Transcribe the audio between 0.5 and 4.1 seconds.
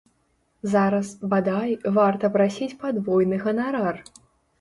Зараз, бадай, варта прасіць падвойны ганарар!